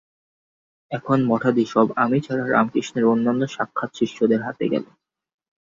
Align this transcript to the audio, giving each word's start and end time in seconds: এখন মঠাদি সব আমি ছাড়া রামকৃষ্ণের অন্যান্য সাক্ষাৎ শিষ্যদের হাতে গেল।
এখন 0.91 1.17
মঠাদি 1.25 1.63
সব 1.65 1.87
আমি 1.95 2.17
ছাড়া 2.19 2.43
রামকৃষ্ণের 2.47 3.05
অন্যান্য 3.05 3.41
সাক্ষাৎ 3.47 3.91
শিষ্যদের 3.99 4.39
হাতে 4.43 4.65
গেল। 4.73 4.85